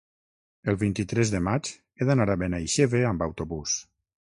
[0.73, 1.71] El vint-i-tres de maig
[2.03, 3.83] he d'anar a Benaixeve amb autobús.